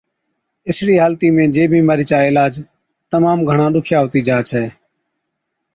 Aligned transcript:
اِسڙِي 0.67 0.95
حالتِي 1.03 1.27
۾ 1.37 1.43
جي 1.55 1.63
بِيمارِي 1.71 2.05
چا 2.09 2.17
عِلاج 2.29 2.53
تمام 3.11 3.37
گھڻا 3.49 3.67
ڏُکِيا 3.73 3.97
هُتِي 4.01 4.21
جا 4.27 4.37
ڇَي۔ 4.49 4.63